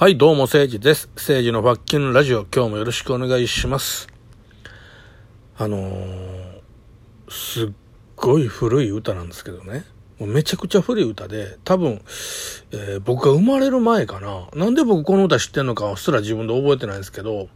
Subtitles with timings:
[0.00, 1.10] はい、どうも、聖治です。
[1.18, 4.08] 聖治のバッキンラジオ、今日もよろしくお願いします。
[5.58, 6.60] あのー、
[7.28, 7.68] すっ
[8.16, 9.84] ごい古い歌なんですけどね。
[10.18, 12.00] もうめちゃくちゃ古い歌で、多分、
[12.70, 14.48] えー僕が生まれる前かな。
[14.54, 17.50] なんで僕この歌知ってんのかすら自分で覚えてないんですけど、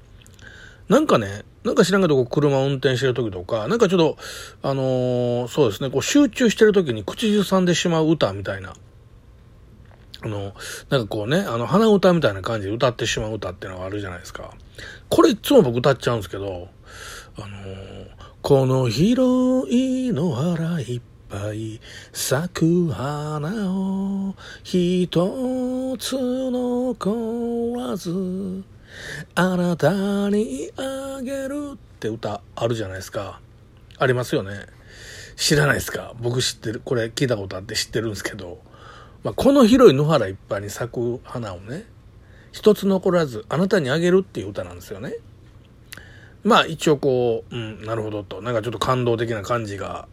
[0.91, 4.19] なんかね、なんか知らんけど、車を運転してる時とか、なんかちょっと、
[4.61, 8.75] あのーそうですね、こう集中してる時に口ずさんでしまう歌みたいな。
[10.25, 10.55] あの、
[10.89, 14.55] なんかこうね、あの、鼻歌みたいな感じで歌ってしまう歌ってのがあるじゃないですか。
[15.11, 16.69] これいつも僕歌っちゃうんですけど、
[17.37, 17.49] あの
[18.43, 21.81] この広い野原いっぱい
[22.13, 25.09] 咲く花を一
[25.99, 28.63] つ残らず
[29.35, 33.41] あなたにあげるって歌あるじゃないですか。
[33.99, 34.67] ありますよね。
[35.37, 36.81] 知らないですか僕知ってる。
[36.85, 38.59] これ聞いたことあって知ってるんですけど、
[39.25, 41.87] まあ、この広い野原いっぱいに咲く花をね、
[42.53, 45.15] 一つ残らずあなたにあげるっていう歌なんですよね。
[46.45, 50.07] まあ一応こう、うん、なるほどと、なんかちょっと感動的な感じが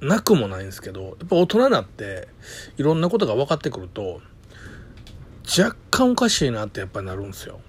[0.00, 2.26] なくもないんですけど、やっぱ大人になって
[2.76, 4.20] いろんなことが分かってくると、
[5.46, 7.60] 若干おかしいなってやっぱりなるんですよ。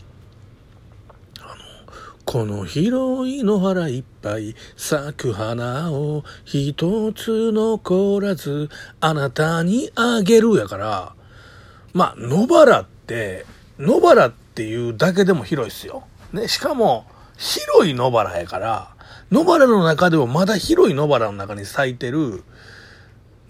[2.27, 8.67] この広い野原いっぱい咲く花を一つ残らず
[8.99, 11.15] あなたにあげるやから、
[11.93, 13.45] まあ野原って、
[13.79, 16.03] 野原っていうだけでも広いですよ。
[16.33, 17.05] ね、しかも
[17.37, 18.93] 広い野原やから、
[19.31, 22.43] 野原の中でもまだ広い野原の中に咲いてる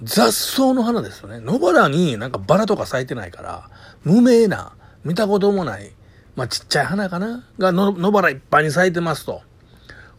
[0.03, 1.39] 雑草の花ですよね。
[1.39, 3.71] 野原になんかバラとか咲いてないから、
[4.03, 5.93] 無名な、見たこともない、
[6.37, 9.41] まあちっちゃい花かなが野原いっぱいに咲いてますと。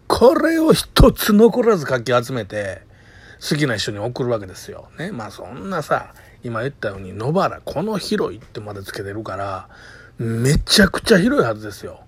[0.09, 2.83] これを一つ残らずかき集めて、
[3.41, 4.89] 好きな人に送るわけですよ。
[4.99, 5.13] ね。
[5.13, 9.69] まあそんなさ、今言ったように野原、この広いってまでつけてるから、
[10.19, 12.01] めちゃくちゃ広いはずですよ。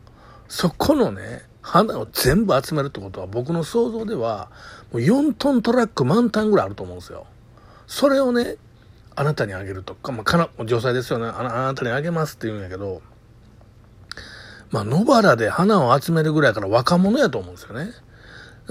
[0.49, 4.51] そこのね、花を全部集めるってことは僕の想像では、
[4.93, 7.27] もう4トントラック満タンぐらいあると思うんですよ。
[7.87, 8.57] それをね、
[9.15, 11.27] あなたにあげるとか、まあ、かな、女性ですよね。
[11.27, 13.03] ああなたにあげますって言うんやけど、
[14.71, 17.91] まあ、野原で花を集めるぐらいから若者やと思うんですよね。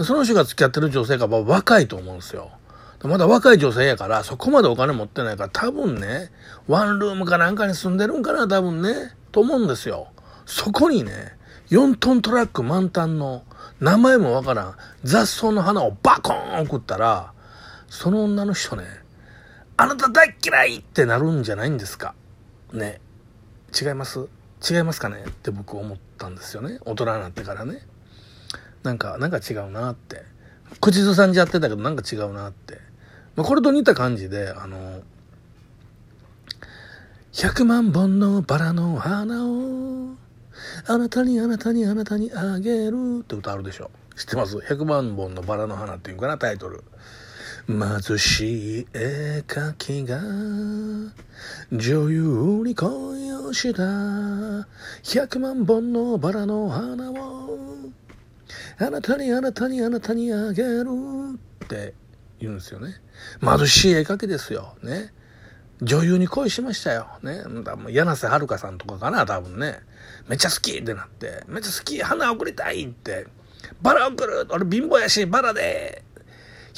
[0.03, 2.51] その人が付き合ってる女性が若いと思うんですよ。
[3.03, 6.31] まだ若い女性やから、そこまでお金持ってないから、多分ね、
[6.67, 10.07] ワンルームかなんかに住んでるんかな、多分ね、と思うんですよ。
[10.45, 11.37] そこにね、
[11.69, 13.43] 4トントラック満タンの、
[13.79, 17.31] 名前もわからん、雑草の花をバコーン送ったら、
[17.87, 18.85] その女の人ね、
[19.77, 22.13] あなた大嫌いってなるんじゃないんですか。
[22.73, 22.99] ね。
[23.79, 24.27] 違います？
[24.67, 25.23] 違いますかね？
[25.27, 26.79] って僕思ったんですよね。
[26.85, 27.81] 大人になってからね。
[28.83, 30.23] なんか、なんか違うなって。
[30.81, 32.79] 口ずさんじゃってたけどなんか違うなって。
[33.35, 35.01] まあ、これと似た感じで、あの、
[37.33, 40.15] 100万本のバラの花を、
[40.87, 43.91] あなたにあなたにあなたにあげるって歌あるでしょ。
[44.15, 46.83] 知ってます ?100 万本のバラの花っていうかな、タイトル。
[47.69, 50.19] 貧しい絵描きが
[51.71, 52.89] 女優に恋
[53.33, 53.83] をした
[55.03, 57.59] 100万本のバラの花を
[58.79, 60.87] あなたにあなたにあなたにあげる
[61.63, 61.93] って
[62.39, 62.95] 言うんですよね。
[63.39, 64.75] 貧しい絵描きですよ。
[64.81, 65.13] ね。
[65.83, 67.07] 女優に恋しましたよ。
[67.21, 67.43] ね。
[67.89, 69.79] 柳瀬はるかさんとかかな、多分ね。
[70.27, 73.27] めっちゃ好きってなって、めっちゃ好き、花送りたいって。
[73.81, 76.03] バラ送る俺貧乏やし、バラで。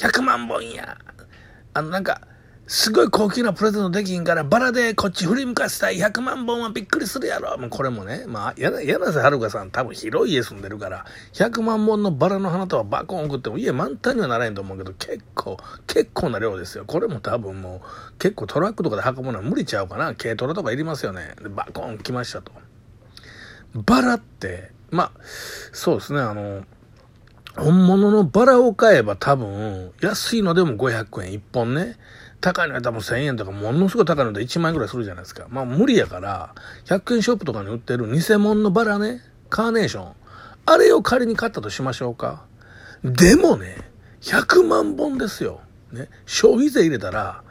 [0.02, 0.98] 100万本や。
[1.74, 2.22] あの、なんか、
[2.66, 7.56] すごい高級なプレゼントできんから、バラでこっち振り向かせたい100万本はびっくりするやろ。
[7.56, 11.04] もうこれもね、まあ、柳瀬はるかさん多分広い家住んでるから、
[11.34, 16.84] 100万本のバラの花とはバコン送っても家満タンにはならへんと思うけど、結構、結構な量ですよ。
[16.84, 20.14] これも多分もう、結構トラックとかで運ぶのは無理ちゃうかな。
[20.14, 21.34] 軽トラとかいりますよね。
[21.40, 22.50] で、バコン来ましたと。
[23.74, 25.12] バラって、まあ、
[25.72, 26.64] そうですね、あの、
[27.56, 31.96] 本物のバラを買えば多分、安いのでも500円1本ね。
[32.40, 35.46] 高いのは多分1000円とか、ものすごい高いので1万円ぐらいするじゃないですか。
[35.48, 36.54] まあ無理やから、
[36.86, 40.12] 100円ショップとかに売ってる偽物のバラね、カーネーション。
[40.64, 42.44] あれを仮に買ったとしましょうか。
[43.04, 43.76] でもね、
[44.22, 45.60] 100万本ですよ。
[45.92, 46.08] ね。
[46.26, 47.42] 消費税入れたら、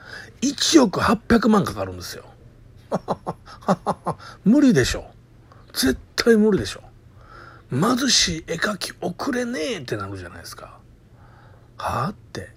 [0.41, 2.25] 1億800万かかるんですよ。
[4.43, 5.05] 無理でしょ。
[5.73, 6.81] 絶対無理でしょ。
[7.71, 10.79] 貧しい絵描き送れねえってなるじゃないですか。
[11.77, 12.49] はあって。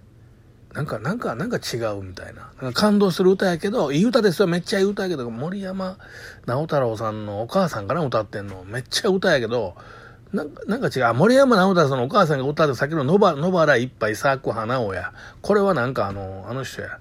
[0.75, 2.73] なんか、なんか、なんか違うみたいな。
[2.73, 4.49] 感動する歌やけど、いい歌ですよ。
[4.49, 5.99] めっちゃいい歌やけど、森山
[6.47, 8.65] 直太朗さんのお母さんかな歌ってんの。
[8.65, 9.77] めっちゃ歌やけど、
[10.33, 11.15] なんか、なんか違う。
[11.15, 15.13] 森山直太朗さんのお母さんが歌ってさっきの野原、野原いっぱい咲く花をや。
[15.43, 16.99] これはなんかあの、あの人や。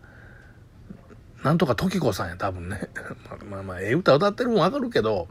[1.43, 2.89] なんとか時子さんや、多分ね。
[3.49, 5.27] まあまあ、ええ歌歌ってるもんわかるけど、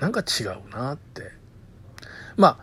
[0.00, 1.33] なんか違うなって。
[2.36, 2.58] まあ、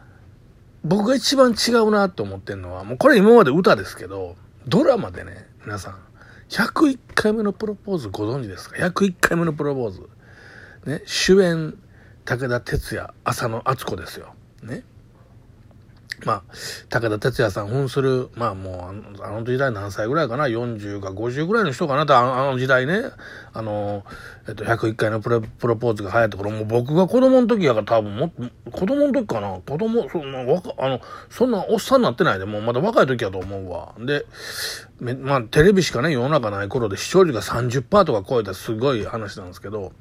[0.84, 4.36] 僕が一番違うなと思ってるのは、もうこれ今まで歌ですけど、
[4.68, 6.00] ドラマでね、皆さん、
[6.50, 10.10] 101回目のプロポーズご存知ですか ?101 回目のプロポーズ。
[10.86, 11.78] ね、主演、
[12.26, 14.34] 武田鉄矢、浅野敦子ですよ。
[14.64, 14.84] ね。
[16.26, 16.44] まあ、
[16.90, 22.06] 武田鉄矢さん扮する、まあもう、あの時代何歳ぐらいかな ?40 か50ぐらいの人かな？
[22.06, 23.04] と、あの時代ね、
[23.54, 24.04] あの、
[24.48, 28.32] えっと、101回のプロプロポーズが流行った頃、もう僕が子供の時やから多分も、
[28.72, 29.60] 子供の時かな？
[29.60, 33.94] 子供、そんな、若、あの、そんなおっさんになってないで、もうまだ若い時やと思うわ。
[34.00, 34.26] で、
[35.02, 39.94] まあ、テレビしかね、世の中ない頃で視聴率が30%とか超えたすごい話なんですけど、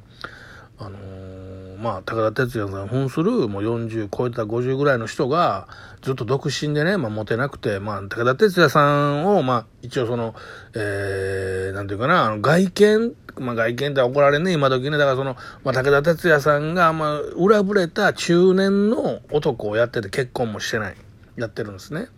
[0.79, 5.69] あのー、まあ、武田鉄矢さん扮する、もう40超えた50ぐらいの人が、
[6.03, 10.35] ずっと独身でね、まあ、モテなくて、まあ、武田鉄矢さんを、まあ、一応その、
[10.75, 14.97] えー、なんていうかな、あの、外見、まあ、外見って怒られんね、今時ね。
[14.97, 20.97] だからその、まあ、武田鉄矢さんが、まあ、裏ぶれた中年の男をやってて結婚もしてない。
[21.37, 22.09] やってるんですね。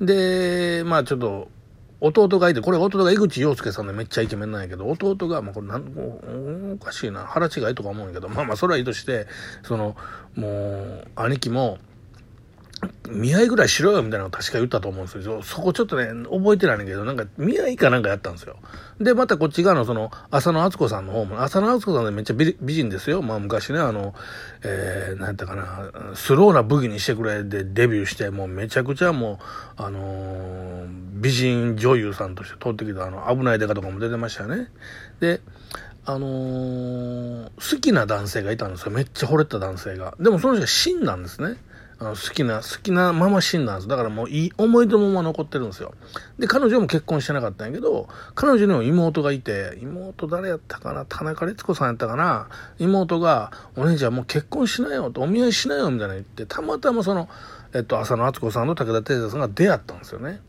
[0.00, 1.48] で、まあ、ちょっと、
[2.00, 9.28] 弟がいて、これ弟が井口洋介さんでめっちゃイケメンなんやけど、弟が、まあ、これなん、おかしいな、腹違いとか思うんやけど、まあまあ、それはいいとして、
[9.62, 9.94] その、
[10.34, 11.78] もう、兄貴も、
[13.08, 15.42] 見合いぐらいしろよみたいなのを確か言ったと思うんですよ。
[15.42, 18.56] そこちょっとね、覚えてないんだけど、なんか見合いかなんかやったんですよ。
[19.00, 23.22] で、またこっち側のその、浅野敦子さんの方も、浅野敦子さんでめっちゃ美人ですよ。
[23.22, 24.14] まあ昔ね、あの、
[24.64, 29.38] えー、なんやったかな、スローな武器にしてくれでデビューして、もうめちゃくちゃも
[29.78, 34.68] う、あのー、美人女優さんとして通ってきた、あの、危ないデカとかも出てましたよね。
[35.20, 35.40] で、
[36.04, 37.44] あのー、
[37.74, 38.90] 好きな男性がいたんですよ。
[38.90, 40.14] めっちゃ惚れた男性が。
[40.18, 41.56] でもその人が死んだんですね。
[42.02, 43.88] あの好きな、好きなまま死んだんです。
[43.88, 45.94] だからもういい思い出のまま残ってるんですよ。
[46.36, 51.04] で、彼女も結婚してなかったんやけど、彼女にも妹がいて、妹誰やったかな？
[51.04, 52.48] 田中律子さんやったかな？
[52.80, 57.28] 妹が、お姉ちゃんもう結婚しなよと、お見合いしなよみたいな言って、たまたまその、
[57.72, 60.40] えっと、浅野敦子さんと武田鉄矢さんが出会ったんですよね。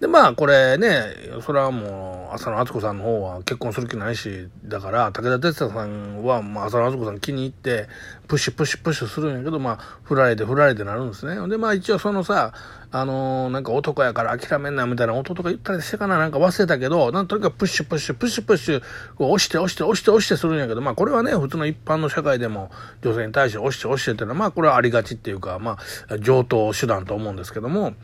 [0.00, 1.04] で、まあ、これね、
[1.40, 7.88] それはもう、浅野敦子さんの方は結婚する気ないし、だから、武田鉄矢さんは、まあ、浅野敦子さん気に入って、
[8.26, 11.36] プッシュプッシュプッシュするんやけど、まあ、振られて振られてなるんですね。
[11.48, 12.52] で、まあ、一応そのさ、
[12.90, 18.80] あのー、なんか男やから諦めんなみたいな音とか言ったりしてかな、なんか忘れたけど、なんとにかくプッシュプッシュ、プッシュプッシュ、
[19.16, 22.70] こう押して押して押して押してするんやけど、まあ、これはね、普通の一般の社会でも
[23.02, 27.94] 女性に対して押して押してっていうのは、まあ、これはありがちっていうか、まあ、上等手段と思うんですけども、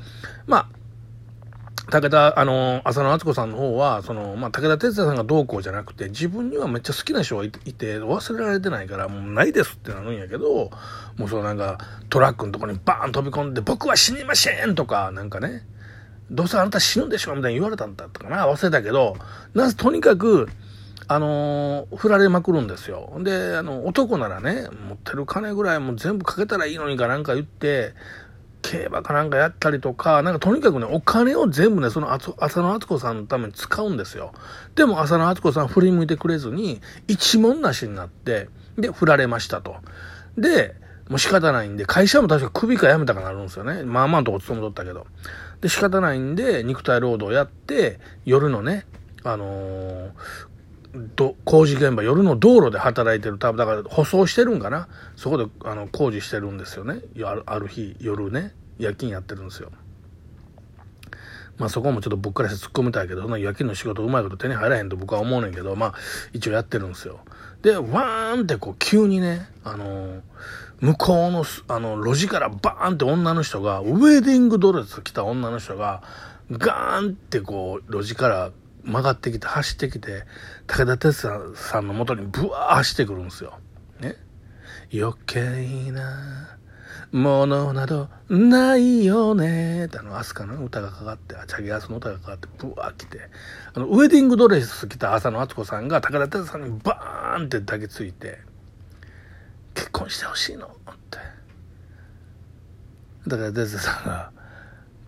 [0.46, 0.79] まあ、
[1.90, 10.70] 武田、あの、浅野敦子さんの方は、その、まあ、武田鉄矢さんがどうこうじゃなくて、自分にはめっちゃ好きな人がいて、忘れられてないから、もうないですってなるんやけど、
[11.16, 11.78] もうそのなんか、
[12.08, 15.66] トラックのとこにバーン飛び込んで、僕は死にませんとか、なんかね、
[16.30, 19.16] どうせあなた死ぬんでしょみたいに言われたんだったかな忘れたけど、
[19.54, 20.48] なぜとにかく、
[21.08, 23.18] あのー、振られまくるんですよ。
[23.24, 27.94] で、あの、男ならね、持ってる金ぐらいもう全部かけたらいいのにかなんか言って、
[28.62, 34.32] 競馬かなんかやったりとか、なんかとにかくね、お金を全部ね、その浅野敦子さんのために使うんですよ。
[34.74, 39.76] でも浅野敦子さん振り向いてくれずに、一文なしになって、で、振られましたと。
[40.36, 40.74] で、
[41.08, 43.82] もう仕方ないんで、会社も確か首か辞めたかなるんですよね。
[43.82, 45.06] まあまあとこ勤めとったけど。
[45.60, 48.86] で、仕方ないんで、肉体労働やって、夜のね、
[49.24, 50.10] あのー、
[50.94, 54.88] ど工事現場、夜の道路で働いてる、多分だから舗装してるんかな？
[55.16, 57.00] そこであの工事してるんですよね。
[57.24, 59.70] あるある日、夜ね、夜勤やってるんですよ。
[61.58, 65.94] まあそこもちょっと僕からして突っ込みたいけど、そんな夜勤の仕事うまいこと手に入らへんと僕は思うねんけど、まあ
[66.32, 67.20] 一応やってるんですよ。
[67.62, 70.20] で、ワーンってこう急にね、あのー、
[70.80, 76.02] 向こうの、あの、路地からバーンって女の人が、ウェディングドレス着た女の人が、
[76.50, 78.50] ガーンってこう、路地から
[78.90, 80.24] 曲がってきて、走ってきて、
[80.66, 83.58] 武田鉄矢さんの元にブワー走ってくるんですよ。
[84.00, 84.16] ね。
[84.92, 86.58] 余計な
[87.12, 93.18] ものなどないよねってあの、アスカの歌がかかって、チャゲアスの歌がかかって、ブワー来て、
[93.74, 98.38] あの、ウェディングドレス着た浅野敦子さんが武田鉄矢さんにバーンって抱きついて、
[99.74, 100.70] 結婚してほしいのっ
[101.10, 101.18] て。
[103.26, 104.32] だから鉄矢さんが、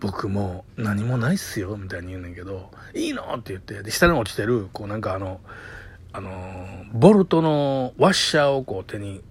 [0.03, 5.39] 僕もう何もないっすよ、みたいに言うねんけど、いいのって言って、で、下に落ちてる、こうなんかあの、
[6.11, 6.29] あの
[6.91, 9.21] ボルトのワッシャーをこう手に、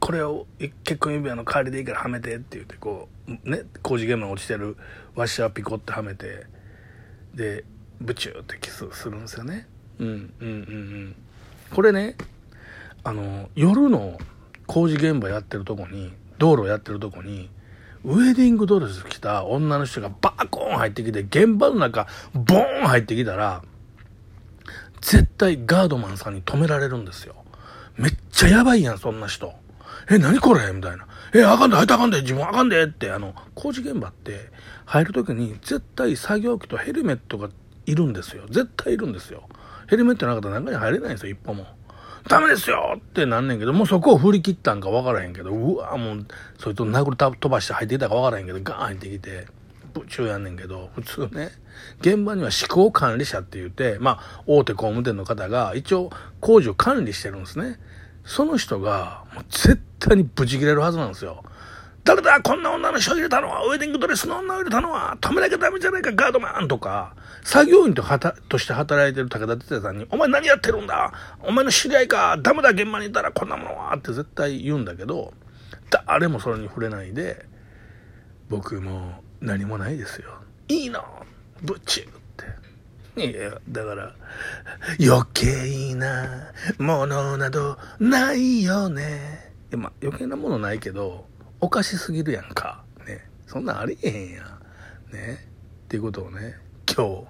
[0.00, 0.46] これを
[0.84, 4.76] 結婚指輪の代わりでいいからはめてって言って、こう、ね、工事現場に落ちてる
[5.14, 6.44] ワッシャーピコってはめて、
[7.34, 7.64] で、
[7.98, 9.66] ブチューってキスするんですよね。
[9.98, 11.16] うん、うん、うん、うん。
[11.74, 12.16] これね、
[13.02, 14.18] あの、夜の
[14.66, 17.48] 工事現場やってるとこに、道路やってるとこに、
[18.04, 23.62] ウェディングドレス着た女の人がバーコーン入ってきて、現場の中、ボーン入ってきたら、
[25.00, 27.36] 絶対ガードマンさんに止められるんですよ。
[27.96, 29.52] めっちゃやばいやん、そんな人。
[30.10, 30.72] え、何これ？
[30.72, 31.06] みたいな。
[31.34, 34.50] え、あかんで、入ったあかんで、自分あかんでって、あの、工事現場って
[34.84, 37.50] 入るときに絶対作業機とヘルメットが
[37.86, 38.44] いるんですよ。
[38.48, 39.48] 絶対いるんですよ。
[39.88, 41.66] ヘルメットなかったら中に入れないんですよ、一歩も。
[42.28, 46.26] ダメですよってなんねんけど、もうそこを振り切ったんか分からへんけど、うわもう、
[46.58, 49.46] そいつ殴り飛ばして入ってきたか分からへんけど、ガーン入ってきて、
[49.92, 51.50] 部長やんねんけど、普通ね、
[52.00, 56.10] 現場には施工管理者って言って、まあ、大手工務店の方が一応
[56.40, 57.78] 工事を管理してるんですね。
[58.24, 61.42] その人が、もう絶対にブチ切れるはずなんですよ。
[62.04, 75.32] 誰だこんな女の人を入れたのはウェディングドレスの女を入れたのは止めなきゃダメじゃないかガードマンとか、作業員とはたとして働いてる武田鉄矢さんに、お前何やってるんだお前の知り合いかダメだ現場にいたらこんなものはって絶対言うんだけど、
[76.08, 77.46] 誰もそれに触れないで、
[78.48, 80.30] 僕も何もないですよ。
[80.68, 81.04] いいの
[81.62, 83.26] ぶっちゅうって。
[83.28, 84.14] いや、だから、
[85.00, 89.52] 余計なものなどないよね。
[89.70, 91.26] いやまあ、余計なものないけど、
[91.62, 92.82] おかしすぎるやんか。
[93.06, 93.24] ね。
[93.46, 95.14] そんなんありえへんやん。
[95.14, 95.38] ね。
[95.84, 96.56] っていうことをね、
[96.92, 97.26] 今日、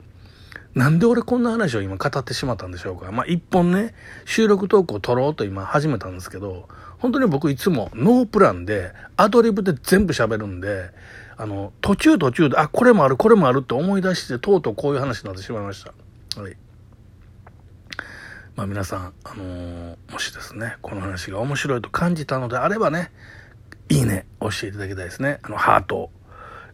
[0.75, 3.12] なんで俺こんな話を今語ってしまったんでしょうか。
[3.12, 6.67] まあ、一本ね、収録トークを撮ろうと今始めたんですけど、
[6.99, 10.93] 本当に僕いつもノープランで、アドリブで全部喋るんで、
[11.37, 16.41] あの、途中途中で、あ、これもある、これもあるって思い出して、とうとうこういう話になってしまいました。
[16.41, 16.57] はい。
[18.57, 23.12] まあ皆さん、あのー、もしですね、この話が面白いと感じたのであればね、
[23.93, 25.39] いいね、押していただきたいですね。
[25.43, 26.11] あの、ハート、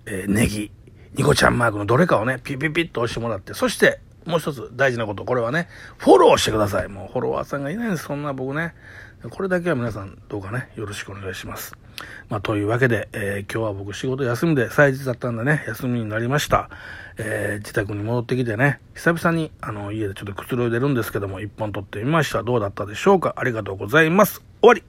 [0.06, 0.70] えー、ネギ、
[1.14, 6.88] ニコちゃんマークのどれかをね、ピピピッと押してもらって、そして、もう一つ大事なこと、これはね、フォローしてください。
[6.88, 8.74] もうフォロワーさんがいないんです、そんな僕ね。
[9.30, 11.74] これだけは皆さん、どうかね、よろしくお願いします。
[12.28, 16.70] まあ、というわけで、えー、今日は僕仕事休みで、祭日だったんでね、休みになりました。
[17.16, 22.44] えー、自宅に戻ってきてね、久々に、あの、家でちょっとくつろいでるんですけども、一本撮ってみました。
[22.44, 23.34] どうだったでしょうか？
[23.36, 24.44] ありがとうございます。
[24.60, 24.84] 終わり